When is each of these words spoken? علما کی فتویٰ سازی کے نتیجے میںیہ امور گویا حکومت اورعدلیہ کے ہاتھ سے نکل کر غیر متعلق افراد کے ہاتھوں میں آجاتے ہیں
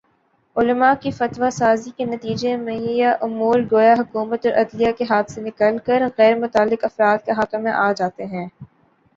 علما 0.55 0.87
کی 1.01 1.11
فتویٰ 1.11 1.49
سازی 1.53 1.91
کے 1.97 2.05
نتیجے 2.05 2.55
میںیہ 2.57 3.07
امور 3.21 3.57
گویا 3.71 3.93
حکومت 3.99 4.45
اورعدلیہ 4.45 4.91
کے 4.97 5.05
ہاتھ 5.09 5.31
سے 5.31 5.41
نکل 5.41 5.77
کر 5.85 6.07
غیر 6.17 6.35
متعلق 6.39 6.85
افراد 6.85 7.17
کے 7.25 7.39
ہاتھوں 7.39 7.61
میں 7.61 7.73
آجاتے 7.79 8.25
ہیں 8.27 8.47